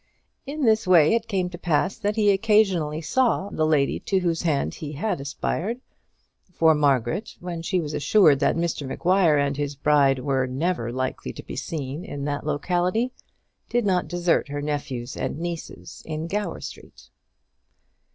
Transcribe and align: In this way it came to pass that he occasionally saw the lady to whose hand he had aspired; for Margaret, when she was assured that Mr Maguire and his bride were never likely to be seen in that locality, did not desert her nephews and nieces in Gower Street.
In 0.47 0.65
this 0.65 0.87
way 0.87 1.13
it 1.13 1.27
came 1.27 1.47
to 1.51 1.59
pass 1.59 1.95
that 1.95 2.15
he 2.15 2.31
occasionally 2.31 3.01
saw 3.01 3.49
the 3.51 3.67
lady 3.67 3.99
to 3.99 4.17
whose 4.17 4.41
hand 4.41 4.73
he 4.73 4.93
had 4.93 5.21
aspired; 5.21 5.79
for 6.51 6.73
Margaret, 6.73 7.37
when 7.39 7.61
she 7.61 7.79
was 7.79 7.93
assured 7.93 8.39
that 8.39 8.55
Mr 8.55 8.87
Maguire 8.87 9.37
and 9.37 9.55
his 9.57 9.75
bride 9.75 10.17
were 10.17 10.47
never 10.47 10.91
likely 10.91 11.31
to 11.33 11.43
be 11.43 11.55
seen 11.55 12.03
in 12.03 12.25
that 12.25 12.47
locality, 12.47 13.11
did 13.69 13.85
not 13.85 14.07
desert 14.07 14.47
her 14.47 14.59
nephews 14.59 15.15
and 15.15 15.37
nieces 15.37 16.01
in 16.03 16.25
Gower 16.25 16.61
Street. 16.61 17.11